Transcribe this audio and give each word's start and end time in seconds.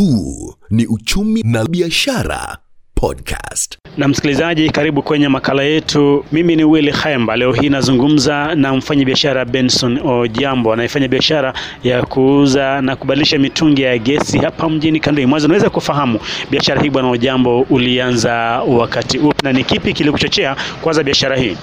Huu 0.00 0.54
ni 0.70 0.86
Uchumi 0.86 1.42
na 1.44 1.64
Biashara 1.64 2.58
Podcast. 2.94 3.78
Na 3.96 4.08
msikilizaji, 4.08 4.70
karibu 4.70 5.02
kwenye 5.02 5.28
makala 5.28 5.62
yetu. 5.62 6.24
Mimi 6.32 6.56
ni 6.56 6.64
Willy 6.64 6.92
Khemba. 6.92 7.36
Leo 7.36 7.52
hii 7.52 7.68
nazungumza 7.68 8.54
na 8.54 8.74
mfanyabiashara 8.74 9.44
Benson 9.44 9.98
Ojambo 10.06 10.72
anayefanya 10.72 11.08
biashara 11.08 11.54
ya 11.84 12.02
kuuza 12.02 12.82
na 12.82 12.96
kubadilisha 12.96 13.38
mitungi 13.38 13.82
ya 13.82 13.98
gesi 13.98 14.38
hapa 14.38 14.68
mjini 14.68 15.00
Kandui. 15.00 15.26
Mwanza. 15.26 15.46
unaweza 15.46 15.70
kufahamu 15.70 16.20
biashara 16.50 16.82
hii 16.82 16.90
bwana 16.90 17.08
Ojambo 17.10 17.60
ulianza 17.70 18.32
wakati 18.68 19.18
upi 19.18 19.40
na 19.44 19.52
ni 19.52 19.64
kipi 19.64 19.92
kilikuchochea 19.92 20.56
kuanza 20.82 21.02
biashara 21.02 21.36
hii? 21.36 21.56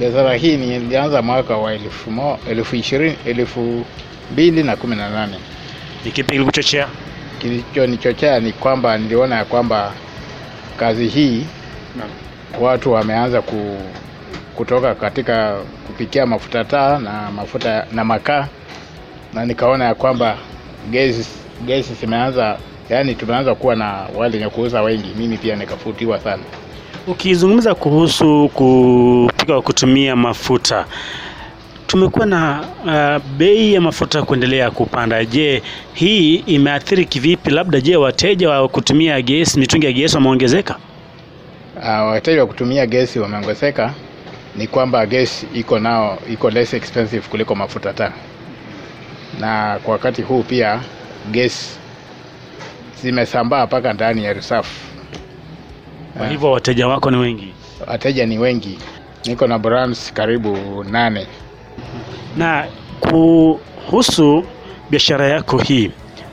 Biashara 0.00 0.34
hii 0.34 0.56
nilianza 0.56 1.22
mwaka 1.22 1.56
wa 1.56 1.74
elfu, 1.74 2.76
ishirini, 2.76 3.16
elfu 3.26 3.84
mbili 4.32 4.62
na 4.62 4.76
kumi 4.76 4.96
na 4.96 5.10
nane. 5.10 5.36
Ni 6.04 6.10
kipi 6.10 6.32
kilikuchochea? 6.32 6.88
Kilichonichochea 7.42 8.40
ni 8.40 8.52
kwamba 8.52 8.98
niliona 8.98 9.36
ya 9.36 9.44
kwamba 9.44 9.92
kazi 10.78 11.08
hii 11.08 11.46
watu 12.60 12.92
wameanza 12.92 13.42
ku, 13.42 13.76
kutoka 14.56 14.94
katika 14.94 15.56
kupikia 15.86 16.26
mafuta 16.26 16.64
taa 16.64 16.98
na 16.98 17.30
mafuta 17.30 17.86
na 17.92 18.04
makaa, 18.04 18.46
na 19.34 19.46
nikaona 19.46 19.84
ya 19.84 19.94
kwamba 19.94 20.36
gesi 20.90 21.28
gesi 21.66 21.94
zimeanza, 21.94 22.58
yani 22.90 23.14
tumeanza 23.14 23.54
kuwa 23.54 23.76
na 23.76 24.06
wale 24.16 24.36
wenye 24.38 24.48
kuuza 24.50 24.82
wengi. 24.82 25.08
Mimi 25.18 25.36
pia 25.38 25.56
nikafutiwa 25.56 26.20
sana. 26.20 26.42
Ukizungumza 27.06 27.74
kuhusu 27.74 28.48
kupika 28.54 29.52
kwa 29.52 29.62
kutumia 29.62 30.16
mafuta, 30.16 30.86
tumekuwa 31.92 32.26
na 32.26 32.60
uh, 32.84 33.24
bei 33.36 33.74
ya 33.74 33.80
mafuta 33.80 34.22
kuendelea 34.22 34.70
kupanda. 34.70 35.24
Je, 35.24 35.62
hii 35.94 36.34
imeathiri 36.36 37.04
kivipi? 37.04 37.50
Labda 37.50 37.80
je, 37.80 37.96
wateja 37.96 38.50
wa 38.50 38.68
kutumia 38.68 39.22
gesi, 39.22 39.60
mitungi 39.60 39.86
ya 39.86 39.92
gesi 39.92 40.16
wameongezeka? 40.16 40.76
Uh, 41.76 41.84
wateja 41.84 42.40
wa 42.40 42.46
kutumia 42.46 42.86
gesi 42.86 43.18
wameongezeka, 43.18 43.94
ni 44.56 44.66
kwamba 44.66 45.06
gesi 45.06 45.46
iko 45.54 45.78
nao 45.78 46.18
iko 46.32 46.50
less 46.50 46.74
expensive 46.74 47.28
kuliko 47.28 47.54
mafuta 47.54 47.92
taa, 47.92 48.12
na 49.40 49.78
kwa 49.82 49.92
wakati 49.92 50.22
huu 50.22 50.42
pia 50.42 50.80
gesi 51.30 51.70
zimesambaa 53.02 53.66
mpaka 53.66 53.92
ndani 53.92 54.24
ya 54.24 54.32
reserve. 54.32 54.68
Kwa 56.18 56.28
hivyo 56.28 56.50
wateja 56.50 56.88
wako 56.88 57.10
ni 57.10 57.16
wengi. 57.16 57.52
Wateja 57.86 58.26
ni 58.26 58.38
wengi, 58.38 58.78
niko 59.26 59.46
na 59.46 59.58
brands 59.58 60.12
karibu 60.12 60.84
nane. 60.84 61.26
Na 62.36 62.64
kuhusu 63.00 64.44
biashara 64.90 65.26
yako 65.28 65.58
hii, 65.58 65.90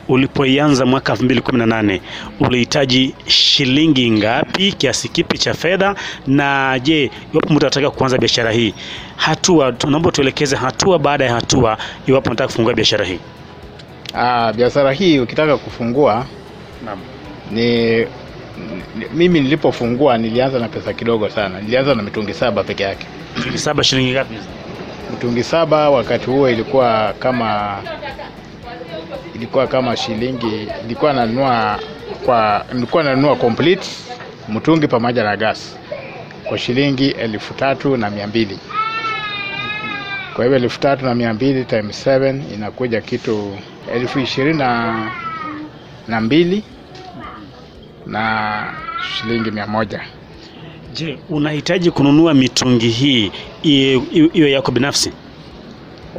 ulipoianza 0.08 0.86
mwaka 0.86 1.14
2018 1.14 2.00
ulihitaji 2.40 3.16
shilingi 3.28 4.12
ngapi, 4.12 4.72
kiasi 4.72 5.10
kipi 5.10 5.38
cha 5.38 5.54
fedha? 5.54 5.96
Na 6.28 6.80
je, 6.80 7.12
iwapo 7.34 7.54
mtu 7.54 7.66
anataka 7.66 7.90
kuanza 7.92 8.18
biashara 8.18 8.52
hii, 8.52 8.74
hatua, 9.16 9.72
tunaomba 9.72 10.12
tuelekeze 10.12 10.56
hatua 10.56 11.00
baada 11.00 11.26
ya 11.26 11.34
hatua, 11.34 11.78
iwapo 12.08 12.30
nataka 12.30 12.48
kufungua 12.48 12.74
biashara 12.74 13.06
hii. 13.06 13.20
Ah, 14.14 14.54
biashara 14.54 14.92
hii 14.94 15.20
ukitaka 15.20 15.58
kufungua 15.58 16.26
Naam. 16.86 17.00
ni 17.52 17.98
ni- 17.98 18.06
mimi 19.14 19.42
nilipofungua 19.42 20.18
nilianza 20.18 20.60
na 20.60 20.68
pesa 20.68 20.94
kidogo 20.94 21.30
sana, 21.30 21.62
nilianza 21.62 21.96
na 21.96 22.04
mitungi 22.04 22.34
saba 22.34 22.64
peke 22.64 22.84
yake. 22.84 23.08
Mitungi 23.38 23.58
saba, 23.58 23.84
shilingi 23.84 24.12
ngapi? 24.12 24.36
Mitungi 25.10 25.44
saba 25.44 25.90
wakati 25.90 26.26
huo 26.26 26.50
ilikuwa 26.50 27.14
kama 27.20 27.78
ilikuwa 29.36 29.68
kama 29.68 29.98
shilingi, 29.98 30.68
ilikuwa 30.86 31.14
nanunua 31.14 31.80
kwa 32.26 32.66
nilikuwa 32.74 33.04
nanunua 33.04 33.36
complete 33.36 33.90
mtungi 34.50 34.88
pamoja 34.88 35.24
na 35.24 35.38
gas 35.38 35.76
kwa 36.46 36.58
shilingi 36.58 37.10
elfu 37.10 37.54
tatu 37.54 37.98
na 37.98 38.10
mia 38.10 38.28
mbili. 38.28 38.60
Kwa 40.36 40.44
hivyo 40.46 40.60
elfu 40.60 40.80
tatu 40.80 41.06
na 41.06 41.16
mia 41.16 41.34
mbili 41.34 41.66
times 41.66 42.08
7 42.08 42.54
inakuja 42.54 43.02
kitu 43.02 43.58
elfu 43.94 44.20
ishirini 44.20 44.58
na, 44.58 44.96
na 46.08 46.22
mbili 46.22 46.64
na 48.06 48.64
shilingi 49.02 49.52
mia 49.52 49.68
moja. 49.68 50.02
Je, 51.00 51.18
unahitaji 51.30 51.92
kununua 51.92 52.34
mitungi 52.34 52.90
hii 52.90 53.32
iwe 54.34 54.52
yako 54.52 54.72
binafsi? 54.72 55.12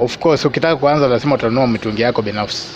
Of 0.00 0.18
course 0.18 0.44
ukitaka 0.44 0.76
kuanza 0.76 1.08
lazima 1.08 1.34
utanunua 1.34 1.66
mitungi 1.66 2.02
yako 2.02 2.22
binafsi, 2.22 2.66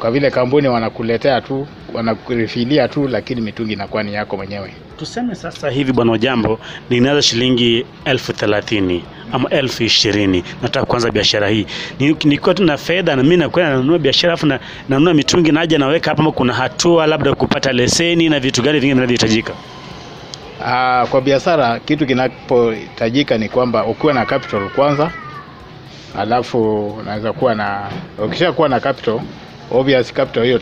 kwa 0.00 0.10
vile 0.10 0.30
kampuni 0.30 0.68
wanakuletea 0.68 1.40
tu 1.40 1.66
wanakurifilia 1.94 2.88
tu, 2.88 3.08
lakini 3.08 3.40
mitungi 3.40 3.72
inakuwa 3.72 4.02
ni 4.02 4.14
yako 4.14 4.36
mwenyewe. 4.36 4.72
Tuseme 4.96 5.34
sasa 5.34 5.70
hivi 5.70 5.92
bwana 5.92 6.12
Ojambo, 6.12 6.58
ninaza 6.90 7.22
shilingi 7.22 7.84
elfu 8.04 8.32
thelathini 8.32 9.04
ama 9.32 9.50
elfu 9.50 9.82
ishirini 9.82 10.44
nataka 10.62 10.86
kuanza 10.86 11.10
biashara 11.10 11.48
hii, 11.48 11.66
Ni- 12.00 12.16
nikiwa 12.24 12.54
tu 12.54 12.64
na 12.64 12.76
fedha 12.76 13.16
na 13.16 13.22
mimi 13.22 13.36
nakwenda 13.36 13.70
nanunua 13.70 13.98
biashara 13.98 14.32
afu 14.34 14.46
na 14.46 14.60
nanunua 14.88 15.14
mitungi 15.14 15.52
naja 15.52 15.78
naweka 15.78 16.10
hapa, 16.10 16.22
ama 16.22 16.32
kuna 16.32 16.52
hatua 16.52 17.06
labda 17.06 17.34
kupata 17.34 17.72
leseni 17.72 18.28
na 18.28 18.40
vitu 18.40 18.62
gani 18.62 18.78
vingine 18.80 18.94
vinavyohitajika? 18.94 19.52
Aa, 20.70 21.06
kwa 21.06 21.20
biashara 21.20 21.80
kitu 21.80 22.06
kinapohitajika 22.06 23.38
ni 23.38 23.48
kwamba 23.48 23.84
ukiwa 23.86 24.12
na 24.14 24.26
capital 24.26 24.68
kwanza, 24.70 25.10
alafu 26.18 26.86
unaweza 26.88 27.32
kuwa 27.32 27.54
na 27.54 27.90
ukisha 28.24 28.52
kuwa 28.52 28.68
na 28.68 28.80
capital, 28.80 29.20
obvious 29.70 30.12
capital 30.12 30.44
hiyo 30.44 30.60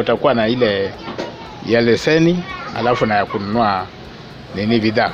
utakuwa 0.00 0.34
na 0.34 0.48
ile 0.48 0.90
ya 1.66 1.80
leseni, 1.80 2.42
alafu 2.76 3.06
na 3.06 3.14
ya 3.14 3.26
kununua 3.26 3.86
nini 4.54 4.80
bidhaa. 4.80 5.12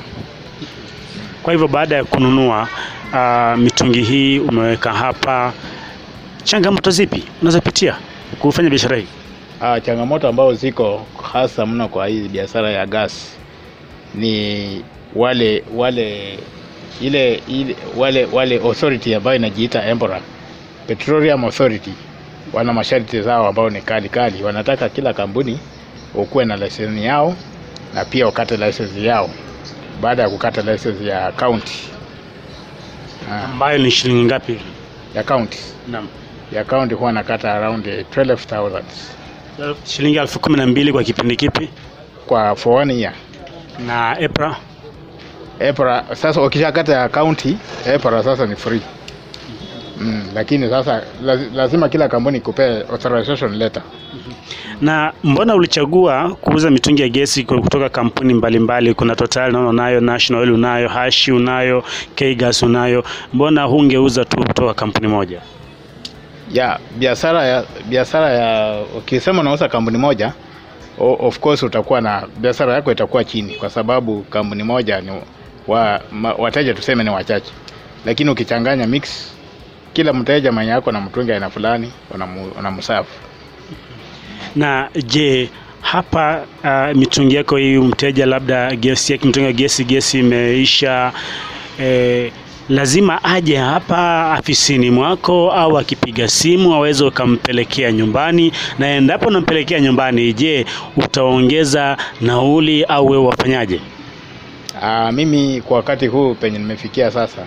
Kwa 1.42 1.52
hivyo 1.52 1.68
baada 1.68 1.96
ya 1.96 2.04
kununua 2.04 2.68
uh, 3.12 3.58
mitungi 3.58 4.02
hii 4.02 4.38
umeweka 4.38 4.92
hapa, 4.92 5.52
changamoto 6.44 6.90
zipi 6.90 7.24
unazopitia 7.42 7.96
kufanya 8.38 8.70
biashara 8.70 8.96
hii? 8.96 9.06
Ah, 9.60 9.80
changamoto 9.80 10.28
ambazo 10.28 10.54
ziko 10.54 11.06
hasa 11.32 11.66
mno 11.66 11.88
kwa 11.88 12.06
hii 12.06 12.28
biashara 12.28 12.70
ya 12.70 12.86
gas 12.86 13.36
ni 14.16 14.82
wale 15.14 15.64
wale 15.74 16.38
ile, 17.00 17.42
ile 17.48 17.76
wale 17.96 18.24
wale 18.32 18.56
authority 18.56 19.14
ambayo 19.14 19.36
inajiita 19.36 19.84
Embora 19.86 20.20
Petroleum 20.86 21.44
Authority, 21.44 21.92
wana 22.52 22.72
masharti 22.72 23.22
zao 23.22 23.46
ambao 23.46 23.70
ni 23.70 23.80
kali 23.80 24.08
kali. 24.08 24.42
Wanataka 24.42 24.88
kila 24.88 25.12
kampuni 25.14 25.58
ukuwe 26.14 26.44
na 26.44 26.56
leseni 26.56 27.04
yao 27.04 27.34
na 27.94 28.04
pia 28.04 28.28
ukate 28.28 28.56
leseni 28.56 29.06
yao 29.06 29.30
baada 30.00 30.22
ya 30.22 30.28
kukata 30.28 30.62
leseni 30.62 31.08
ya 31.08 31.32
county 31.32 31.78
ah, 33.30 33.44
ambayo 33.44 33.78
ni 33.78 33.90
shilingi 33.90 34.24
ngapi? 34.24 34.58
ya 35.14 35.22
county 35.22 35.58
Naam. 35.88 36.08
ya 36.52 36.64
county 36.64 36.94
huwa 36.94 37.12
nakata 37.12 37.54
around 37.54 37.86
eh, 37.86 38.04
12000 38.16 38.82
Shilingi 39.84 40.18
elfu 40.18 40.40
kumi 40.40 40.56
na 40.56 40.66
mbili 40.66 40.92
kwa 40.92 41.04
kipindi 41.04 41.36
kipi? 41.36 41.68
kwa 42.26 42.56
for 42.56 42.82
one 42.82 42.94
year. 43.00 43.12
Na 43.86 44.16
EPRA 44.20 44.56
EPRA 45.60 46.04
sasa 46.14 46.42
ukishakata 46.42 46.92
ya 46.92 47.08
county 47.08 47.56
EPRA 47.86 48.22
sasa 48.22 48.46
ni 48.46 48.56
free 48.56 48.80
mm, 50.00 50.22
lakini 50.34 50.70
sasa 50.70 51.02
lazima 51.54 51.88
kila 51.88 52.08
kampuni 52.08 52.40
kupea 52.40 52.88
authorization 52.88 53.54
letter. 53.56 53.82
Na 54.80 55.12
mbona 55.24 55.54
ulichagua 55.54 56.34
kuuza 56.40 56.70
mitungi 56.70 57.02
ya 57.02 57.08
gesi 57.08 57.44
kutoka 57.44 57.88
kampuni 57.88 58.34
mbalimbali? 58.34 58.94
Kuna 58.94 59.16
Total 59.16 59.52
naona 59.52 59.68
unayo, 59.68 60.00
National 60.00 60.42
Oil 60.42 60.52
unayo, 60.52 60.88
Hashi 60.88 61.32
unayo, 61.32 61.84
K-Gas 62.14 62.62
unayo. 62.62 63.04
Mbona 63.32 63.62
hungeuza 63.64 64.24
tu 64.24 64.36
kutoka 64.36 64.74
kampuni 64.74 65.08
moja? 65.08 65.40
ya 66.52 66.78
biashara 66.98 67.44
ya 67.44 67.64
biashara 67.88 68.30
ya 68.32 68.80
ukisema 68.98 69.40
unauza 69.40 69.68
kampuni 69.68 69.98
moja 69.98 70.32
of 70.98 71.38
course 71.40 71.62
utakuwa 71.62 72.00
na 72.00 72.28
biashara 72.38 72.74
yako 72.74 72.92
itakuwa 72.92 73.24
chini 73.24 73.54
kwa 73.54 73.70
sababu 73.70 74.22
kampuni 74.22 74.62
moja 74.62 75.00
ni 75.00 75.10
wa, 75.66 76.00
ma, 76.12 76.32
wateja 76.34 76.74
tuseme 76.74 77.04
ni 77.04 77.10
wachache, 77.10 77.52
lakini 78.04 78.30
ukichanganya 78.30 78.86
mix, 78.86 79.32
kila 79.92 80.12
mteja 80.12 80.52
mwenye 80.52 80.70
yako 80.70 80.92
na 80.92 81.00
mtungi 81.00 81.32
aina 81.32 81.50
fulani 81.50 81.92
unamsafu 82.58 83.10
Na 84.56 84.88
je, 85.06 85.50
hapa 85.80 86.44
uh, 86.64 86.96
mitungi 86.96 87.34
yako 87.34 87.56
hii 87.56 87.78
mteja 87.78 88.26
labda 88.26 88.76
gesi 88.76 89.12
yake 89.12 89.26
mitungi 89.26 89.46
ya 89.46 89.52
gesi 89.52 89.84
gesi 89.84 90.18
imeisha 90.18 91.12
eh, 91.80 92.32
lazima 92.68 93.24
aje 93.24 93.56
hapa 93.56 94.32
afisini 94.32 94.90
mwako 94.90 95.52
au 95.52 95.78
akipiga 95.78 96.28
simu 96.28 96.74
aweze 96.74 97.04
ukampelekea 97.04 97.92
nyumbani, 97.92 98.52
na 98.78 98.88
endapo 98.88 99.28
unampelekea 99.28 99.80
nyumbani, 99.80 100.32
je, 100.32 100.66
utaongeza 100.96 101.96
nauli 102.20 102.84
au 102.84 103.06
wewe 103.06 103.24
wafanyaje? 103.26 103.80
Aa, 104.82 105.12
mimi 105.12 105.60
kwa 105.60 105.76
wakati 105.76 106.06
huu 106.06 106.34
penye 106.34 106.58
nimefikia 106.58 107.10
sasa 107.10 107.42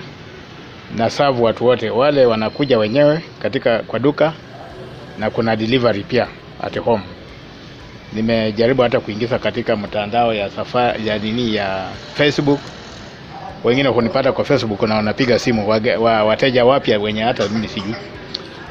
na 0.98 1.10
savu 1.10 1.44
watu 1.44 1.66
wote 1.66 1.90
wale 1.90 2.26
wanakuja 2.26 2.78
wenyewe 2.80 3.22
katika 3.42 3.80
kwa 3.80 4.00
duka 4.00 4.34
na 5.20 5.30
kuna 5.30 5.56
delivery 5.56 6.04
pia 6.04 6.28
at 6.64 6.80
home. 6.80 7.04
Nimejaribu 8.14 8.82
hata 8.82 9.00
kuingiza 9.00 9.40
katika 9.40 9.76
mtandao 9.76 10.34
ya 10.34 10.50
safa, 10.50 10.82
ya 10.82 11.18
nini 11.18 11.56
ya 11.56 11.86
Facebook. 12.14 12.60
Wengine 13.64 13.92
kunipata 13.92 14.32
kwa 14.32 14.46
Facebook 14.46 14.82
na 14.82 14.96
wanapiga 14.96 15.40
simu 15.40 15.70
wa, 16.00 16.24
wateja 16.24 16.66
wapya 16.66 17.00
wenye 17.00 17.22
hata 17.22 17.48
mimi 17.50 17.68
sijui. 17.68 17.96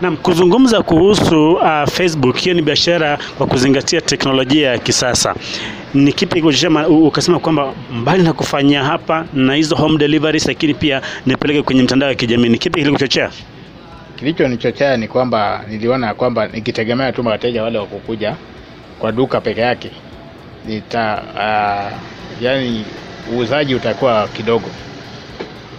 Naam, 0.01 0.17
kuzungumza 0.17 0.83
kuhusu 0.83 1.53
uh, 1.53 1.85
Facebook, 1.85 2.37
hiyo 2.37 2.55
ni 2.55 2.63
biashara 2.63 3.19
kwa 3.39 3.47
kuzingatia 3.47 4.01
teknolojia 4.01 4.71
ya 4.71 4.79
kisasa. 4.79 5.35
Ni 5.95 6.13
kipi 6.13 6.43
kusema 6.43 6.89
ukasema 6.89 7.39
kwamba 7.39 7.73
mbali 7.93 8.23
na 8.23 8.33
kufanya 8.33 8.85
hapa 8.85 9.27
na 9.35 9.55
hizo 9.55 9.77
home 9.77 9.99
deliveries, 9.99 10.47
lakini 10.47 10.75
pia 10.75 11.03
nipeleke 11.27 11.63
kwenye 11.63 11.83
mtandao 11.83 12.09
ya 12.09 12.15
kijamii? 12.15 12.49
Ni 12.49 12.59
kipi 12.59 12.79
kilikuchochea? 12.81 13.31
Kilichonichochea 14.17 14.97
ni 14.97 15.09
kwamba 15.09 15.65
niliona 15.69 16.15
kwamba 16.15 16.47
nikitegemea 16.49 17.13
tu 17.13 17.27
wateja 17.27 17.63
wale 17.63 17.79
wakukuja 17.79 18.35
kwa 18.99 19.13
duka 19.13 19.41
peke 19.41 19.61
yake 19.61 19.91
nita 20.67 21.23
uh, 21.35 21.99
yani 22.43 22.85
uuzaji 23.33 23.75
utakuwa 23.75 24.29
kidogo, 24.29 24.67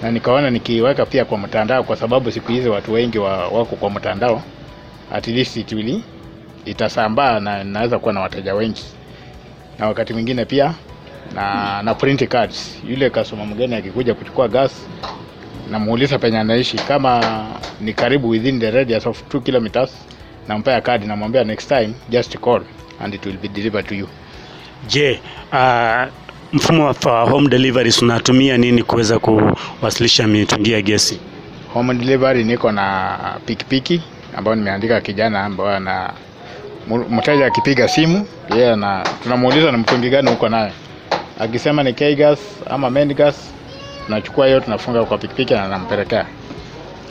na 0.03 0.11
nikaona 0.11 0.49
nikiweka 0.49 1.05
pia 1.05 1.25
kwa 1.25 1.37
mtandao, 1.37 1.83
kwa 1.83 1.95
sababu 1.95 2.31
siku 2.31 2.51
hizi 2.51 2.69
watu 2.69 2.93
wengi 2.93 3.19
wa, 3.19 3.47
wako 3.47 3.75
kwa 3.75 3.89
mtandao, 3.89 4.41
at 5.13 5.27
least 5.27 5.57
it 5.57 5.71
will 5.71 6.01
itasambaa 6.65 7.39
na 7.39 7.63
naweza 7.63 7.99
kuwa 7.99 8.13
na 8.13 8.19
wateja 8.19 8.55
wengi, 8.55 8.83
na 9.79 9.87
wakati 9.87 10.13
mwingine 10.13 10.45
pia 10.45 10.73
na, 11.35 11.81
na 11.83 11.93
print 11.95 12.27
cards. 12.27 12.79
Yule 12.89 13.09
customer 13.09 13.45
mgeni 13.47 13.75
akikuja 13.75 14.13
kuchukua 14.13 14.47
gas 14.47 14.71
namuuliza 15.71 16.19
penye 16.19 16.39
anaishi, 16.39 16.77
kama 16.77 17.45
ni 17.81 17.93
karibu 17.93 18.29
within 18.29 18.59
the 18.59 18.71
radius 18.71 19.07
of 19.07 19.23
2 19.33 19.41
kilometers, 19.41 19.91
nampea 20.47 20.81
kadi, 20.81 21.05
namwambia 21.07 21.43
next 21.43 21.67
time 21.67 21.93
just 22.09 22.37
call 22.39 22.61
and 22.99 23.13
it 23.13 23.25
will 23.25 23.37
be 23.37 23.47
delivered 23.47 23.87
to 23.87 23.95
you. 23.95 24.07
Je, 24.87 25.19
uh, 25.53 26.07
mfumo 26.53 26.95
wa 27.05 27.21
home 27.29 27.49
deliveries 27.49 28.01
unatumia 28.01 28.57
nini 28.57 28.83
kuweza 28.83 29.19
kuwasilisha 29.19 30.27
mitungi 30.27 30.71
ya 30.71 30.81
gesi? 30.81 31.19
Home 31.73 31.93
delivery 31.93 32.43
niko 32.43 32.71
na 32.71 33.17
pikipiki 33.45 34.01
ambayo 34.37 34.55
nimeandika 34.55 35.01
kijana 35.01 35.43
ambaye 35.45 35.75
ana 35.75 36.13
mteja 37.09 37.45
akipiga 37.45 37.87
simu 37.87 38.27
yeye 38.55 38.75
na 38.75 39.03
tunamuuliza 39.23 39.71
ni 39.71 39.77
mtungi 39.77 40.09
gani 40.09 40.29
uko 40.31 40.49
naye, 40.49 40.71
akisema 41.39 41.83
ni 41.83 41.93
K-gas 41.93 42.39
ama 42.69 42.89
main 42.89 43.13
gas, 43.13 43.35
tunachukua 44.05 44.45
hiyo 44.47 44.59
tunafunga 44.59 45.03
kwa 45.05 45.17
pikipiki 45.17 45.53
na 45.53 45.67
nampelekea. 45.67 46.25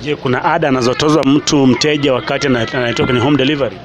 Je, 0.02 0.16
kuna 0.16 0.44
ada 0.44 0.68
anazotozwa 0.68 1.24
mtu 1.24 1.66
mteja 1.66 2.12
wakati 2.12 2.46
anatoka 2.46 3.04
kwenye 3.04 3.20
home 3.20 3.36
delivery? 3.36 3.76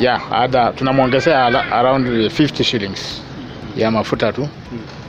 Yeah, 0.00 0.32
ada 0.32 0.72
tunamwongezea 0.72 1.44
around 1.72 2.06
50 2.08 2.62
shillings 2.64 3.22
ya 3.76 3.90
mafuta 3.90 4.32
tu 4.32 4.48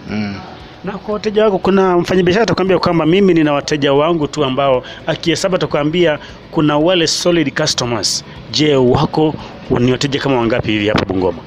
mm. 0.09 0.35
Na 0.83 0.91
kwa 0.91 1.13
wateja 1.13 1.44
wako, 1.44 1.57
kuna 1.57 1.97
mfanyabiashara 1.97 2.44
atakwambia 2.44 2.79
kwamba 2.79 3.06
mimi 3.06 3.33
nina 3.33 3.53
wateja 3.53 3.94
wangu 3.94 4.27
tu 4.27 4.44
ambao 4.45 4.83
akihesabu 5.07 5.56
atakwambia 5.56 6.19
kuna 6.51 6.77
wale 6.77 7.07
solid 7.07 7.53
customers. 7.62 8.23
Je, 8.51 8.75
wako 8.75 9.33
ni 9.79 9.91
wateja 9.91 10.19
kama 10.19 10.38
wangapi 10.38 10.71
hivi 10.71 10.88
hapa 10.88 11.06
Bungoma? 11.06 11.38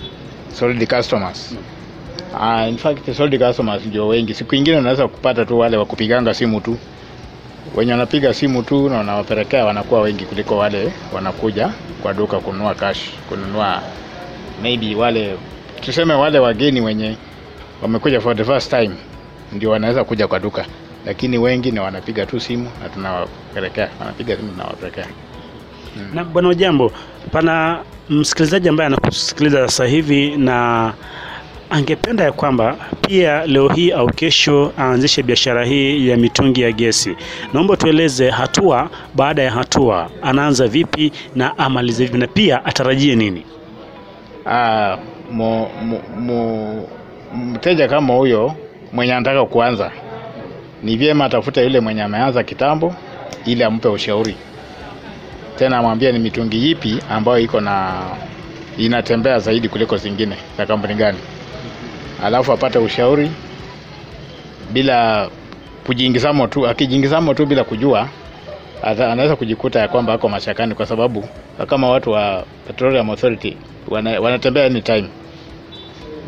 solid 0.53 0.89
customers. 0.97 1.55
Uh, 2.35 2.69
in 2.69 2.77
fact 2.77 3.13
solid 3.17 3.47
customers 3.47 3.87
ndio 3.87 4.09
wengi. 4.09 4.35
Siku 4.35 4.55
ingine 4.55 4.77
unaweza 4.77 5.09
kupata 5.09 5.45
tu 5.45 5.59
wale 5.59 5.77
wakupiganga 5.77 6.35
simu 6.35 6.61
tu, 6.61 6.77
wenye 7.77 7.93
wanapiga 7.93 8.35
simu 8.35 8.63
tu 8.63 8.89
na 8.89 8.97
wanawapelekea 8.97 9.65
wanakuwa 9.65 10.01
wengi 10.01 10.25
kuliko 10.25 10.57
wale 10.59 10.93
wanakuja 11.15 11.71
kwa 12.03 12.15
duka 12.15 12.39
kununua 12.41 12.75
cash, 12.75 12.99
kununua 13.29 13.83
maybe 14.63 14.95
wale 14.95 15.37
tuseme 15.81 16.15
wale 16.15 16.39
wageni 16.39 16.81
wenye 16.81 17.17
wamekuja 17.83 18.21
for 18.21 18.37
the 18.37 18.45
first 18.45 18.71
time 18.71 18.91
ndio 19.53 19.71
wanaweza 19.71 20.05
kuja 20.05 20.29
kwa 20.29 20.39
duka, 20.41 20.65
lakini 21.07 21.39
wengi 21.39 21.71
ni 21.71 21.81
wanapiga 21.81 22.27
tu 22.27 22.41
simu 22.41 22.71
na 22.83 22.89
tunawapelekea, 22.89 23.89
wanapiga 24.01 24.37
simu 24.37 24.51
tunawapelekea. 24.51 25.07
Na 26.15 26.25
bwana 26.25 26.49
Ujambo, 26.49 26.93
pana 27.33 27.79
msikilizaji 28.11 28.69
ambaye 28.69 28.87
anakusikiliza 28.87 29.69
sasa 29.69 29.87
hivi 29.87 30.37
na 30.37 30.93
angependa 31.71 32.25
ya 32.25 32.33
kwamba 32.33 32.77
pia 33.09 33.47
leo 33.47 33.69
hii 33.69 33.91
au 33.91 34.07
kesho 34.07 34.73
aanzishe 34.79 35.23
biashara 35.23 35.65
hii 35.65 36.09
ya 36.09 36.17
mitungi 36.17 36.61
ya 36.61 36.73
gesi. 36.73 37.17
Naomba 37.53 37.77
tueleze 37.77 38.31
hatua 38.31 38.91
baada 39.15 39.43
ya 39.43 39.51
hatua, 39.51 40.11
anaanza 40.23 40.67
vipi 40.67 41.13
na 41.37 41.59
amalize 41.59 42.05
vipi, 42.05 42.19
na 42.19 42.27
pia 42.27 42.65
atarajie 42.65 43.17
nini? 43.17 43.43
Ah, 44.47 44.97
mteja 47.35 47.89
kama 47.89 48.15
huyo 48.15 48.55
mwenye 48.93 49.15
anataka 49.15 49.45
kuanza 49.45 49.91
ni 50.83 50.97
vyema 50.97 51.25
atafuta 51.25 51.61
yule 51.63 51.81
mwenye 51.81 52.03
ameanza 52.03 52.43
kitambo 52.43 52.95
ili 53.47 53.65
ampe 53.65 53.89
ushauri. 53.89 54.37
Tena 55.57 55.79
amwambie 55.79 56.13
ni 56.13 56.19
mitungi 56.19 56.71
ipi 56.71 56.99
ambayo 57.11 57.39
iko 57.39 57.61
na 57.61 57.93
inatembea 58.79 59.39
zaidi 59.39 59.69
kuliko 59.69 59.97
zingine 59.97 60.37
za 60.59 60.67
kampuni 60.67 60.95
gani. 60.95 61.19
Alafu 62.25 62.53
apate 62.53 62.79
ushauri 62.79 63.31
bila 64.73 65.29
kujiingizamo 65.87 66.47
tu 66.47 66.67
akijiingizamo 66.69 67.35
tu 67.35 67.47
bila 67.47 67.65
kujua 67.65 68.09
anaweza 68.83 69.37
kujikuta 69.37 69.81
ya 69.81 69.89
kwamba 69.89 70.13
ako 70.13 70.29
mashakani 70.29 70.75
kwa 70.75 70.87
sababu 70.87 71.25
kama 71.67 71.89
watu 71.91 72.11
wa 72.11 72.45
Petroleum 72.67 73.11
Authority 73.11 73.57
wana, 73.89 74.21
wanatembea 74.21 74.65
anytime 74.67 75.09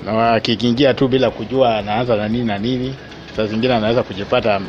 na 0.07 0.33
akikiingia 0.33 0.95
tu 0.95 1.09
bila 1.09 1.31
kujua 1.31 1.79
anaanza 1.79 2.17
na 2.17 2.29
nini 2.29 2.45
na 2.45 2.59
nini, 2.59 2.95
saa 3.37 3.47
zingine 3.47 3.75
anaweza 3.75 4.03
kujipata 4.03 4.61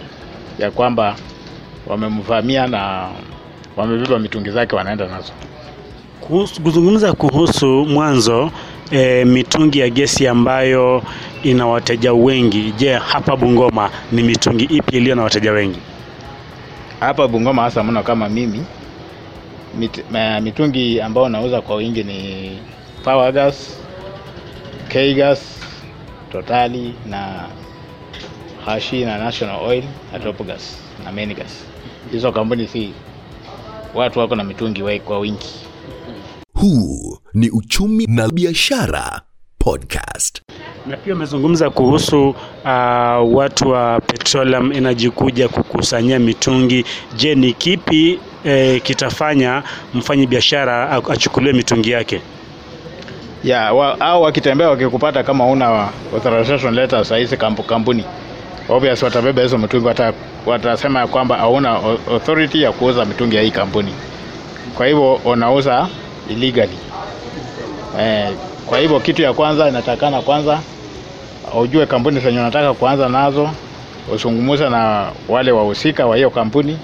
ya 0.60 0.72
kwamba 0.72 1.16
wamemvamia 1.88 2.68
na 2.68 3.08
wamebeba 3.78 4.20
mitungi 4.20 4.50
zake 4.50 4.76
wanaenda 4.76 5.08
nazo. 5.08 5.32
Kuzungumza 6.64 7.14
kuhusu 7.14 7.68
mwanzo 7.86 8.52
e, 8.92 9.26
mitungi 9.26 9.80
ya 9.80 9.90
gesi 9.90 10.28
ambayo 10.28 11.04
ina 11.44 11.68
wateja 11.68 12.14
wengi. 12.14 12.72
Je, 12.78 12.94
hapa 12.94 13.36
Bungoma 13.38 13.90
ni 14.12 14.24
mitungi 14.24 14.64
ipi 14.64 14.98
iliyo 14.98 15.16
na 15.16 15.24
wateja 15.24 15.52
wengi? 15.52 15.80
Hapa 17.00 17.28
Bungoma 17.28 17.62
hasa 17.62 17.84
mno 17.84 18.04
kama 18.04 18.30
mimi 18.30 18.66
mit, 19.78 20.04
ma, 20.12 20.42
mitungi 20.42 21.02
ambayo 21.02 21.30
nauza 21.30 21.62
kwa 21.62 21.76
wingi 21.76 22.04
ni 22.04 22.52
Power 23.04 23.32
Gas, 23.32 23.81
K-Gas, 24.92 25.40
Totali 26.32 26.94
na 27.08 27.48
Hashi 28.66 29.06
na 29.06 29.18
National 29.18 29.64
Oil 29.64 29.84
na 30.12 30.20
na 31.04 31.12
Menigas. 31.12 31.64
Hizo 32.12 32.32
kampuni 32.32 32.68
si 32.68 32.94
watu 33.94 34.20
wako 34.20 34.36
na 34.36 34.44
mitungi 34.44 34.84
wai 34.84 35.00
kwa 35.00 35.20
wingi. 35.20 35.48
Huu 36.54 37.18
ni 37.34 37.50
Uchumi 37.50 38.06
na 38.06 38.28
Biashara 38.30 39.22
Podcast. 39.60 40.42
Na 40.88 40.98
pia 40.98 41.14
umezungumza 41.14 41.70
kuhusu 41.70 42.30
uh, 42.30 42.36
watu 43.36 43.70
wa 43.70 44.02
Petroleum 44.02 44.72
Energy 44.72 45.10
kuja 45.10 45.48
kukusanyia 45.48 46.20
mitungi. 46.20 46.86
Je, 47.16 47.36
ni 47.36 47.54
kipi 47.54 48.20
eh, 48.44 48.82
kitafanya 48.82 49.64
mfanyi 49.94 50.28
biashara 50.28 50.90
achukuliwe 51.10 51.54
mitungi 51.54 51.92
yake? 51.92 52.22
Ya 53.44 53.74
wa, 53.74 54.00
au 54.00 54.22
wakitembea 54.22 54.70
wakikupata 54.70 55.24
kama 55.24 55.46
una 55.46 55.90
authorization 56.14 56.74
letter 56.76 57.06
saa 57.06 57.26
kampu, 57.38 57.64
kampuni. 57.64 58.04
Obvious 58.70 59.04
watabeba 59.04 59.42
hizo 59.42 59.58
mitungi 59.58 59.88
wata, 59.88 60.14
watasema 60.46 61.00
ya 61.00 61.08
kwamba 61.08 61.38
hauna 61.38 61.70
au- 61.70 62.00
authority 62.14 62.62
ya 62.62 62.72
kuuza 62.72 63.06
mitungi 63.06 63.36
ya 63.36 63.42
hii 63.42 63.52
kampuni. 63.52 63.94
Kwa 64.78 64.88
hivyo 64.88 65.14
unauza 65.14 65.88
illegally. 66.30 66.78
Eh, 68.00 68.30
kwa 68.66 68.80
hivyo 68.80 69.00
kitu 69.00 69.22
ya 69.22 69.34
kwanza 69.34 69.68
inatakana 69.70 70.22
kwanza 70.22 70.60
ujue 71.60 71.86
kampuni 71.86 72.20
zenye 72.20 72.40
unataka 72.40 72.74
kuanza 72.74 73.10
nazo 73.10 73.50
usungumuze 74.14 74.70
na 74.70 75.08
wale 75.30 75.52
wahusika 75.52 76.06
wa 76.06 76.16
hiyo 76.16 76.30
kampuni 76.30 76.78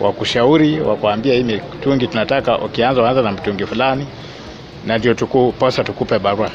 wakushauri 0.00 0.80
wakuambia 0.80 1.34
hii 1.34 1.42
mitungi 1.42 2.06
tunataka 2.06 2.58
ukianza 2.58 3.02
uanza 3.02 3.22
na 3.22 3.32
mtungi 3.32 3.66
fulani 3.66 4.06
na 4.86 4.98
ndio 4.98 5.14
tukuposa 5.14 5.84
tukupe 5.84 6.18
barua. 6.18 6.50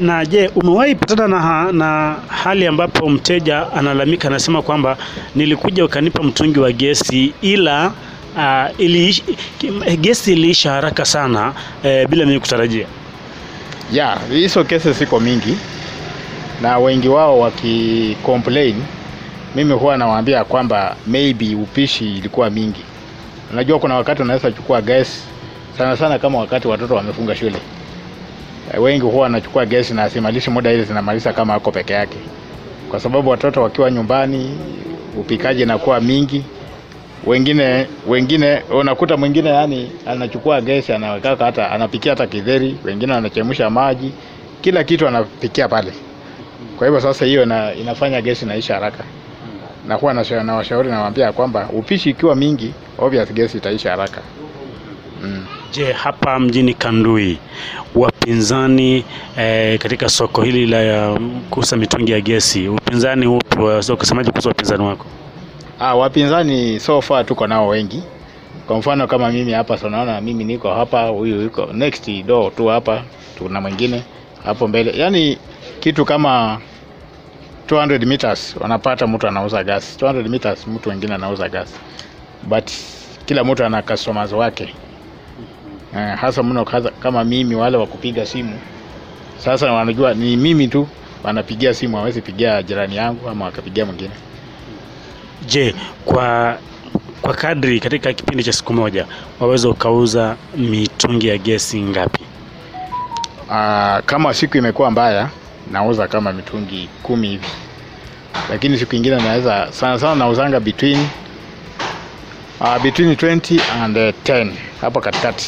Na 0.00 0.24
je, 0.26 0.50
umewahi 0.54 0.94
patana 0.94 1.28
na, 1.28 1.40
ha- 1.40 1.72
na 1.72 2.16
hali 2.28 2.66
ambapo 2.66 3.08
mteja 3.08 3.72
analalamika 3.72 4.28
anasema 4.28 4.62
kwamba 4.62 4.96
nilikuja 5.34 5.84
ukanipa 5.84 6.22
mtungi 6.22 6.58
wa 6.60 6.72
gesi 6.72 7.32
ila 7.42 7.92
uh, 8.36 8.80
ili, 8.80 9.22
gesi 10.00 10.32
iliisha 10.32 10.70
haraka 10.72 11.04
sana 11.04 11.52
eh, 11.82 12.08
bila 12.08 12.26
mimi 12.26 12.40
kutarajia. 12.40 12.86
Ya, 13.92 14.18
hizo 14.30 14.64
kesi 14.64 14.92
ziko 14.92 15.20
mingi 15.20 15.56
na 16.62 16.78
wengi 16.78 17.08
wao 17.08 17.38
wakicomplain, 17.40 18.76
mimi 19.54 19.72
huwa 19.74 19.96
nawaambia 19.96 20.44
kwamba 20.44 20.96
maybe 21.06 21.54
upishi 21.54 22.04
ilikuwa 22.16 22.50
mingi. 22.50 22.80
Unajua 23.52 23.78
kuna 23.78 23.94
wakati 23.94 24.22
unaweza 24.22 24.52
chukua 24.52 24.82
gas 24.82 25.08
sana 25.78 25.96
sana 25.96 26.18
kama 26.18 26.38
wakati 26.38 26.68
watoto 26.68 26.94
wamefunga 26.94 27.34
shule. 27.36 27.56
Eh, 28.74 28.82
Wengi 28.82 29.02
huwa 29.02 29.22
wanachukua 29.22 29.66
gesi 29.66 29.94
na 29.94 30.02
asimalishi 30.02 30.50
muda 30.50 30.72
ile 30.72 30.84
zinamaliza 30.84 31.32
kama 31.32 31.54
ako 31.54 31.70
peke 31.72 31.92
yake, 31.92 32.16
kwa 32.90 33.00
sababu 33.00 33.30
watoto 33.30 33.62
wakiwa 33.62 33.90
nyumbani 33.90 34.58
upikaji 35.20 35.62
inakuwa 35.62 36.00
mingi. 36.00 36.44
Wengine 37.26 37.86
wengine 38.08 38.62
unakuta 38.70 39.16
mwingine 39.16 39.48
yani 39.50 39.90
anachukua 40.06 40.60
gesi 40.60 40.92
anaweka 40.92 41.36
hata 41.36 41.70
anapikia 41.70 42.12
hata 42.12 42.26
kidheri, 42.26 42.76
wengine 42.84 43.12
wanachemsha 43.12 43.70
maji, 43.70 44.12
kila 44.60 44.84
kitu 44.84 45.08
anapikia 45.08 45.68
pale. 45.68 45.92
Kwa 46.78 46.86
hivyo 46.86 47.00
sasa 47.00 47.24
hiyo 47.24 47.42
ina, 47.42 47.74
inafanya 47.74 48.20
gesi 48.22 48.46
naisha 48.46 48.74
haraka, 48.74 49.04
na 49.88 49.94
huwa 49.94 50.14
nasha- 50.14 50.42
nawashauri 50.42 50.90
nawaambia 50.90 51.32
kwamba 51.32 51.68
upishi 51.72 52.10
ikiwa 52.10 52.36
mingi, 52.36 52.72
obvious 52.98 53.32
gesi 53.32 53.56
itaisha 53.58 53.90
haraka. 53.90 54.20
Je, 55.74 55.92
hapa 55.92 56.38
mjini 56.40 56.74
Kandui 56.74 57.38
wapinzani 57.94 59.04
eh, 59.38 59.78
katika 59.78 60.08
soko 60.08 60.42
hili 60.42 60.66
la 60.66 61.18
kuuza 61.50 61.76
mitungi 61.76 62.12
ya 62.12 62.20
gesi, 62.20 62.68
upinzani 62.68 63.26
upo? 63.26 63.64
Waweza 63.64 63.96
kusemaje 63.96 64.30
kuhusu 64.30 64.48
wapinzani 64.48 64.84
wako? 64.84 65.06
Ah, 65.80 65.94
wapinzani 65.94 66.80
so 66.80 67.00
far 67.02 67.26
tuko 67.26 67.46
nao 67.46 67.68
wengi. 67.68 68.02
Kwa 68.66 68.78
mfano 68.78 69.06
kama 69.06 69.30
mimi 69.30 69.52
hapa, 69.52 69.78
so 69.78 69.90
naona 69.90 70.20
mimi 70.20 70.44
niko 70.44 70.70
hapa, 70.74 71.02
huyu 71.06 71.42
yuko 71.42 71.66
next 71.72 72.10
door 72.26 72.54
tu 72.56 72.66
hapa, 72.66 73.02
tuna 73.38 73.60
mwingine 73.60 74.02
hapo 74.44 74.68
mbele, 74.68 74.98
yaani 74.98 75.38
kitu 75.80 76.04
kama 76.04 76.60
200 77.68 78.06
meters 78.06 78.56
wanapata 78.60 79.06
mtu 79.06 79.28
anauza 79.28 79.64
gas, 79.64 79.96
200 80.02 80.28
meters 80.28 80.66
mtu 80.66 80.88
mwingine 80.88 81.14
anauza 81.14 81.48
gas, 81.48 81.74
but 82.42 82.70
kila 83.26 83.44
mtu 83.44 83.64
ana 83.64 83.82
customers 83.82 84.32
wake 84.32 84.74
eh, 85.96 86.16
hasa 86.16 86.42
mno 86.42 86.64
kama 87.00 87.24
mimi, 87.24 87.54
wale 87.54 87.76
wa 87.76 87.86
kupiga 87.86 88.26
simu 88.26 88.58
sasa 89.38 89.72
wanajua 89.72 90.14
ni 90.14 90.36
mimi 90.36 90.68
tu 90.68 90.88
wanapigia 91.24 91.74
simu, 91.74 91.96
hawezi 91.96 92.20
pigia 92.20 92.62
jirani 92.62 92.96
yangu 92.96 93.28
ama 93.28 93.44
wakapigia 93.44 93.86
mwingine. 93.86 94.10
Je, 95.46 95.74
kwa 96.04 96.58
kwa 97.22 97.34
kadri 97.34 97.80
katika 97.80 98.12
kipindi 98.12 98.44
cha 98.44 98.52
siku 98.52 98.72
moja 98.72 99.06
waweza 99.40 99.68
ukauza 99.68 100.36
mitungi 100.56 101.28
ya 101.28 101.38
gesi 101.38 101.80
ngapi? 101.80 102.20
Aa, 103.50 104.02
kama 104.06 104.34
siku 104.34 104.56
imekuwa 104.58 104.90
mbaya 104.90 105.28
nauza 105.72 106.08
kama 106.08 106.32
mitungi 106.32 106.88
kumi 107.02 107.28
hivi, 107.28 107.46
lakini 108.50 108.78
siku 108.78 108.96
ingine 108.96 109.16
naweza 109.16 109.68
sana 109.72 109.98
sana 109.98 110.14
nauzanga 110.14 110.60
between 110.60 111.06
uh, 112.60 112.82
between 112.82 113.14
20 113.16 113.60
and 113.82 113.96
uh, 113.96 114.02
10 114.24 114.52
hapo 114.80 115.00
katikati. 115.00 115.46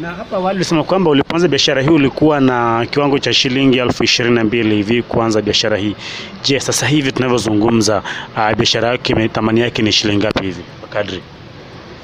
Na 0.00 0.08
hapa 0.14 0.36
awali 0.36 0.56
ulisema 0.56 0.84
kwamba 0.84 1.10
ulipoanza 1.10 1.48
biashara 1.48 1.82
hii 1.82 1.88
ulikuwa 1.88 2.40
na 2.40 2.86
kiwango 2.90 3.18
cha 3.18 3.32
shilingi 3.32 3.78
elfu 3.78 4.04
ishirini 4.04 4.34
na 4.34 4.44
mbili 4.44 4.74
hivi 4.76 5.02
kuanza 5.02 5.42
biashara 5.42 5.76
hii. 5.76 5.96
Je, 6.44 6.60
sasa 6.60 6.86
hivi 6.86 7.12
tunavyozungumza, 7.12 8.02
uh, 8.36 8.52
biashara 8.56 8.88
yake 8.88 9.28
thamani 9.28 9.60
yake 9.60 9.82
ni 9.82 9.92
shilingi 9.92 10.18
ngapi 10.20 10.44
hivi 10.44 10.62
kadri? 10.92 11.22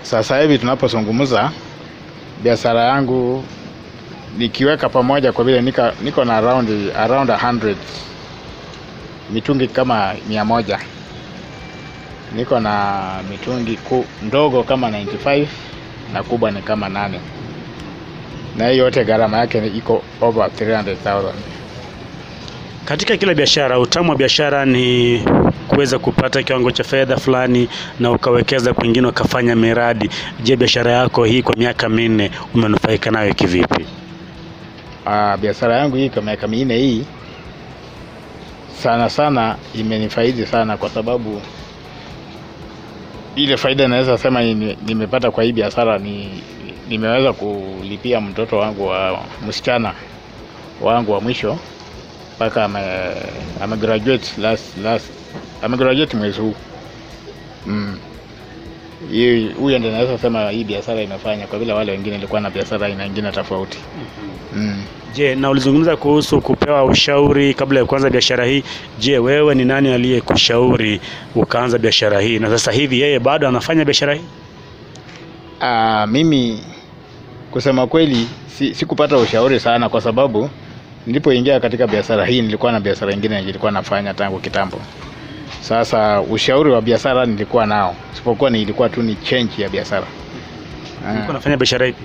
Sasa 0.03 0.41
hivi 0.41 0.59
tunapozungumza 0.59 1.51
biashara 2.43 2.85
yangu 2.85 3.45
nikiweka 4.39 4.89
pamoja, 4.89 5.33
kwa 5.33 5.45
vile 5.45 5.63
niko, 5.63 5.83
niko 6.05 6.25
na 6.25 6.37
around, 6.37 6.69
around 6.97 7.31
100 7.31 7.75
mitungi 9.33 9.69
kama 9.69 10.15
mia 10.29 10.45
moja 10.45 10.79
niko 12.37 12.61
na 12.61 13.03
mitungi 13.31 13.77
ku, 13.77 14.05
ndogo 14.23 14.63
kama 14.63 14.91
95 14.91 15.47
na 16.13 16.23
kubwa 16.23 16.51
ni 16.51 16.63
kama 16.63 16.89
nane 16.89 17.21
na 18.57 18.69
hiyo 18.69 18.85
yote 18.85 19.05
gharama 19.05 19.39
yake 19.39 19.67
iko 19.67 20.03
over 20.21 20.47
300,000. 20.61 21.33
Katika 22.85 23.17
kila 23.17 23.35
biashara, 23.35 23.79
utamu 23.79 24.11
wa 24.11 24.17
biashara 24.17 24.65
ni 24.65 25.23
kuweza 25.69 25.99
kupata 25.99 26.43
kiwango 26.43 26.71
cha 26.71 26.85
fedha 26.85 27.17
fulani 27.17 27.69
na 28.01 28.11
ukawekeza 28.11 28.75
kwingine 28.75 29.07
ukafanya 29.07 29.57
miradi. 29.57 30.11
Je, 30.43 30.57
biashara 30.57 30.93
yako 30.93 31.25
hii 31.25 31.43
kwa 31.43 31.57
miaka 31.57 31.89
minne 31.89 32.31
umenufaika 32.55 33.11
nayo 33.11 33.35
kivipi? 33.35 33.87
Uh, 35.07 35.37
biashara 35.41 35.77
yangu 35.77 35.97
hii 35.97 36.11
kwa 36.11 36.23
miaka 36.23 36.49
minne 36.49 36.77
hii 36.79 37.05
sana 38.83 39.11
sana 39.11 39.57
imenifaidi 39.75 40.47
sana, 40.47 40.77
kwa 40.77 40.89
sababu 40.91 41.41
ile 43.37 43.57
faida 43.57 43.89
naweza 43.89 44.19
sema 44.19 44.43
nimepata 44.87 45.31
kwa 45.31 45.45
hii 45.45 45.53
biashara 45.53 45.99
ni 45.99 46.43
nimeweza 46.89 47.33
kulipia 47.33 48.21
mtoto 48.21 48.59
wangu 48.59 48.87
wa 48.87 49.21
msichana 49.49 49.95
wangu 50.83 51.13
wa 51.13 51.21
mwisho 51.21 51.59
mpaka 52.37 52.65
ame, 52.65 52.81
ame 53.63 53.77
graduate 53.77 54.41
last, 54.41 54.77
last 54.85 55.07
ame 55.63 55.77
graduate 55.77 56.17
mwezi 56.17 56.41
huu 56.41 56.55
mm. 57.67 57.99
Huyo 59.61 59.79
ndio 59.79 59.91
naweza 59.91 60.19
sema 60.19 60.51
hii 60.51 60.65
biashara 60.65 61.03
imefanya, 61.03 61.47
kwa 61.47 61.59
vile 61.59 61.73
wale 61.73 61.93
wengine 61.93 62.17
ilikuwa 62.17 62.41
na 62.41 62.51
biashara 62.51 62.87
aina 62.87 63.05
nyingine 63.05 63.33
tofauti 63.33 63.79
mm. 64.57 64.83
Je, 65.15 65.35
na 65.35 65.51
ulizungumza 65.51 65.97
kuhusu 65.97 66.41
kupewa 66.41 66.85
ushauri 66.85 67.55
kabla 67.55 67.81
ya 67.81 67.87
kuanza 67.87 68.11
biashara 68.11 68.45
hii. 68.47 68.63
Je, 68.99 69.19
wewe 69.19 69.55
ni 69.55 69.65
nani 69.65 69.93
aliyekushauri 69.93 71.01
ukaanza 71.35 71.79
biashara 71.79 72.21
hii, 72.21 72.39
na 72.39 72.49
sasa 72.49 72.73
hivi 72.73 73.01
yeye 73.01 73.19
bado 73.19 73.49
anafanya 73.49 73.85
biashara 73.85 74.15
hii? 74.15 74.21
Ah, 75.61 76.07
mimi 76.07 76.61
kusema 77.51 77.87
kweli 77.87 78.29
si, 78.59 78.75
sikupata 78.75 79.17
ushauri 79.19 79.61
sana 79.61 79.89
kwa 79.89 80.01
sababu 80.01 80.51
nilipoingia 81.07 81.61
katika 81.61 81.87
biashara 81.87 82.27
hii 82.27 82.43
nilikuwa 82.43 82.73
na 82.73 82.81
biashara 82.81 83.13
nyingine 83.13 83.41
nilikuwa 83.43 83.73
nafanya 83.73 84.15
tangu 84.15 84.39
kitambo. 84.39 84.81
Sasa 85.63 86.21
ushauri 86.21 86.71
wa 86.71 86.83
biashara 86.83 87.27
nilikuwa 87.27 87.67
nao, 87.67 87.95
sipokuwa 88.17 88.51
nilikuwa 88.51 88.89
tu 88.89 89.03
ni 89.03 89.15
change 89.15 89.63
ya 89.63 89.69
biashara. 89.69 90.07
Nilikuwa 91.09 91.35
nafanya 91.35 91.57
biashara 91.57 91.87
ipi? 91.89 92.03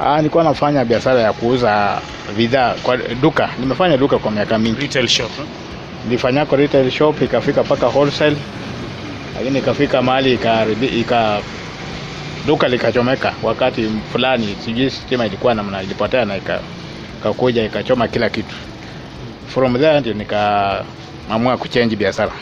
ah, 0.00 0.16
nilikuwa 0.16 0.44
nafanya 0.44 0.84
biashara 0.84 1.20
ya 1.20 1.32
kuuza 1.32 2.00
bidhaa 2.36 2.74
kwa 2.82 2.96
duka. 2.96 3.48
Nimefanya 3.60 3.96
duka 3.96 4.18
kwa 4.18 4.30
miaka 4.30 4.58
mingi. 4.58 4.80
Retail 4.80 5.08
shop. 5.08 5.30
Nilifanya 6.04 6.46
kwa 6.46 6.58
retail 6.58 6.90
shop 6.90 7.22
ikafika 7.22 7.62
mpaka 7.62 7.86
wholesale, 7.86 8.36
lakini 9.38 9.58
ikafika 9.58 10.02
mahali 10.02 10.38
ika 11.00 11.38
duka 12.46 12.68
likachomeka 12.68 13.32
wakati 13.42 13.88
fulani, 14.12 14.56
sijui 14.64 14.90
stima 14.90 15.26
ilikuwa 15.26 15.54
namna 15.54 15.82
ilipotea 15.82 16.24
na 16.24 16.36
ika- 16.36 16.60
ikakuja 17.20 17.64
ikachoma 17.64 18.08
kila 18.08 18.30
kitu. 18.30 18.54
From 19.48 19.78
there 19.78 20.00
ndio 20.00 20.14
nikaamua 20.14 21.56
kuchange 21.58 21.96
biashara. 21.96 22.32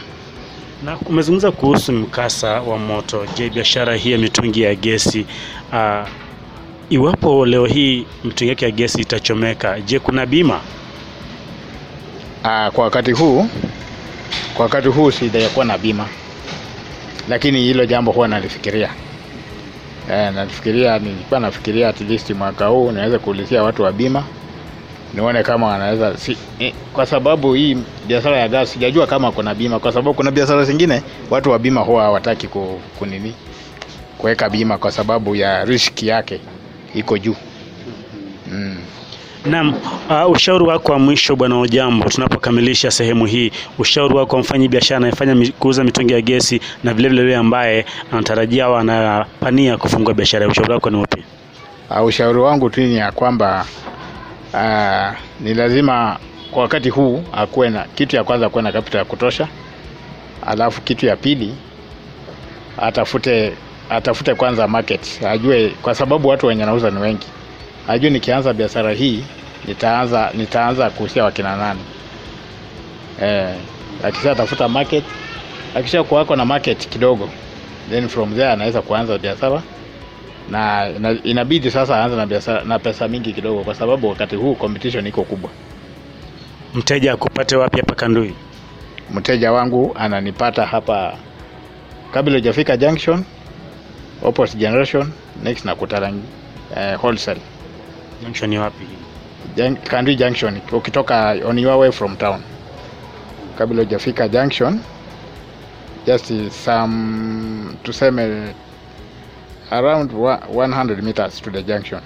Na 0.82 0.98
umezungumza 1.06 1.50
kuhusu 1.50 1.92
mkasa 1.92 2.60
wa 2.60 2.78
moto. 2.78 3.26
Je, 3.36 3.50
biashara 3.50 3.96
hii 3.96 4.12
ya 4.12 4.18
mitungi 4.18 4.62
ya 4.62 4.74
gesi 4.74 5.26
uh, 5.72 6.08
iwapo 6.90 7.46
leo 7.46 7.66
hii 7.66 8.06
mitungi 8.24 8.48
yake 8.48 8.64
ya 8.64 8.70
gesi 8.70 9.00
itachomeka, 9.02 9.80
je, 9.80 9.98
kuna 9.98 10.26
bima? 10.26 10.60
Ah, 12.44 12.70
kwa 12.70 12.84
wakati 12.84 13.12
huu 13.12 13.46
kwa 14.54 14.62
wakati 14.64 14.88
huu 14.88 15.10
sijakuwa 15.10 15.64
na 15.64 15.78
bima, 15.78 16.06
lakini 17.28 17.60
hilo 17.60 17.86
jambo 17.86 18.12
huwa 18.12 18.28
nalifikiria. 18.28 18.90
Eh, 20.12 20.32
nafikiria 20.34 20.98
nilikuwa 20.98 21.40
nafikiria 21.40 21.88
at 21.88 22.00
least 22.00 22.30
mwaka 22.30 22.66
huu 22.66 22.92
naweza 22.92 23.18
kuulizia 23.18 23.62
watu 23.62 23.82
wa 23.82 23.92
bima 23.92 24.24
nione 25.14 25.42
kama 25.42 25.66
wanaweza 25.66 26.16
si, 26.16 26.36
eh, 26.58 26.72
kwa 26.92 27.06
sababu 27.06 27.54
hii 27.54 27.76
biashara 28.06 28.36
ya 28.38 28.48
gas 28.48 28.72
sijajua 28.72 29.06
kama 29.06 29.32
kuna 29.32 29.54
bima, 29.54 29.78
kwa 29.78 29.92
sababu 29.92 30.14
kuna 30.14 30.30
biashara 30.30 30.64
zingine 30.64 31.02
watu 31.30 31.50
wa 31.50 31.58
bima 31.58 31.80
huwa 31.80 32.02
hawataki 32.02 32.48
ku, 32.48 32.80
kunini 32.98 33.34
kuweka 34.18 34.50
bima 34.50 34.78
kwa 34.78 34.90
sababu 34.92 35.36
ya 35.36 35.64
riski 35.64 36.06
yake 36.08 36.40
iko 36.94 37.18
juu 37.18 37.36
mm. 38.52 38.76
Naam, 39.46 39.74
uh, 40.10 40.30
ushauri 40.32 40.64
wako 40.64 40.92
wa 40.92 40.98
mwisho 40.98 41.36
Bwana 41.36 41.58
Ojambo, 41.58 42.08
tunapokamilisha 42.08 42.90
sehemu 42.90 43.26
hii, 43.26 43.52
ushauri 43.78 44.14
wako 44.14 44.36
wa 44.36 44.42
mfanyi 44.42 44.68
biashara 44.68 44.96
anayefanya 44.96 45.50
kuuza 45.58 45.84
mitungi 45.84 46.12
ya 46.12 46.20
gesi 46.20 46.60
na 46.84 46.94
vile 46.94 47.08
vile 47.08 47.20
yule 47.22 47.36
ambaye 47.36 47.84
anatarajia 48.12 48.64
au 48.64 48.76
anapania 48.76 49.76
kufungua 49.76 50.14
biashara, 50.14 50.48
ushauri 50.48 50.72
wako 50.72 50.90
ni 50.90 50.96
upi? 51.02 51.24
Uh, 51.90 52.04
ushauri 52.06 52.38
wangu 52.38 52.70
tu 52.70 52.80
ni 52.80 52.96
ya 52.96 53.12
kwamba 53.12 53.66
uh, 54.54 55.14
ni 55.40 55.54
lazima 55.54 56.18
kwa 56.50 56.62
wakati 56.62 56.88
huu 56.90 57.22
akuwe 57.32 57.70
na 57.70 57.84
kitu 57.94 58.16
ya 58.16 58.24
kwanza, 58.24 58.46
akuwe 58.46 58.62
na 58.62 58.72
capital 58.72 58.98
ya 58.98 59.04
kutosha, 59.04 59.48
alafu 60.46 60.80
kitu 60.82 61.06
ya 61.06 61.16
pili 61.16 61.54
atafute 62.78 63.52
atafute 63.90 64.34
kwanza 64.34 64.68
market, 64.68 65.22
ajue, 65.24 65.68
kwa 65.82 65.94
sababu 65.94 66.28
watu 66.28 66.46
wenye 66.46 66.64
nauza 66.66 66.90
ni 66.90 67.00
wengi, 67.00 67.26
ajue 67.88 68.10
nikianza 68.10 68.52
biashara 68.52 68.92
hii 68.92 69.24
nitaanza 69.68 70.30
nitaanza 70.34 70.90
kuhusia 70.90 71.24
wakina 71.24 71.56
nani. 71.56 71.80
Eh, 73.22 73.48
akisha 74.04 74.34
tafuta 74.34 74.68
market, 74.68 75.04
akisha 75.74 76.04
kuwako 76.04 76.36
na 76.36 76.44
market 76.44 76.88
kidogo, 76.88 77.28
then 77.90 78.08
from 78.08 78.30
there 78.34 78.48
anaweza 78.50 78.82
kuanza 78.82 79.18
biashara 79.18 79.62
na, 80.50 80.88
na 80.98 81.10
inabidi 81.24 81.70
sasa 81.70 81.96
aanze 81.96 82.16
na, 82.16 82.26
biashara- 82.26 82.64
na 82.64 82.78
pesa 82.78 83.08
mingi 83.08 83.32
kidogo, 83.32 83.64
kwa 83.64 83.74
sababu 83.74 84.08
wakati 84.08 84.36
huu 84.36 84.54
competition 84.54 85.06
iko 85.06 85.22
kubwa. 85.22 85.50
Mteja 86.74 87.12
akupate 87.12 87.56
wapi 87.56 87.76
hapa 87.80 87.94
Kandui? 87.94 88.34
Mteja 89.14 89.52
wangu 89.52 89.92
ananipata 89.98 90.66
hapa 90.66 91.14
kabla 92.12 92.34
hujafika 92.34 92.76
junction, 92.76 93.24
opposite 94.22 94.58
generation 94.58 95.12
next 95.42 95.64
na 95.64 95.74
Kutarangi 95.74 96.22
eh, 96.76 96.98
wholesale 97.00 97.40
Junction 98.22 98.50
ni 98.50 98.58
wapi? 98.58 98.84
Jun- 99.56 99.76
Kandui 99.76 100.16
junction, 100.16 100.60
ukitoka 100.72 101.36
on 101.44 101.58
your 101.58 101.76
way 101.78 101.92
from 101.92 102.16
town, 102.16 102.40
kabla 103.58 103.82
hujafika 103.82 104.28
junction 104.28 104.80
just 106.06 106.32
some 106.64 107.76
tuseme 107.82 108.54
around 109.70 110.12
100 110.12 111.02
meters 111.02 111.40
to 111.40 111.50
the 111.50 111.62
junction. 111.62 112.00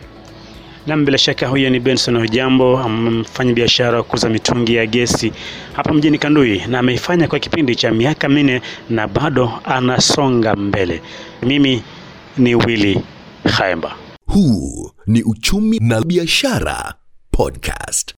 Nam, 0.86 1.04
bila 1.04 1.18
shaka 1.18 1.46
huyo 1.46 1.70
ni 1.70 1.80
Benson 1.80 2.16
Ojambo, 2.16 2.78
amfanya 2.78 3.52
biashara 3.52 3.96
wa 3.98 4.02
kuuza 4.04 4.28
mitungi 4.28 4.74
ya 4.74 4.86
gesi 4.86 5.32
hapa 5.72 5.92
mjini 5.94 6.18
Kandui, 6.18 6.62
na 6.66 6.78
ameifanya 6.78 7.28
kwa 7.28 7.38
kipindi 7.38 7.76
cha 7.76 7.90
miaka 7.90 8.28
minne 8.28 8.62
na 8.90 9.08
bado 9.08 9.52
anasonga 9.64 10.56
mbele. 10.56 11.02
Mimi 11.42 11.82
ni 12.38 12.54
Willy 12.54 13.00
Khaemba. 13.56 13.94
Huu 14.26 14.90
ni 15.06 15.22
Uchumi 15.22 15.78
na 15.82 16.00
Biashara 16.00 16.94
Podcast. 17.30 18.06